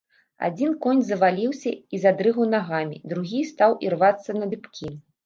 [0.45, 4.91] Адзін конь заваліўся і задрыгаў нагамі, другі стаў ірвацца на дыбкі.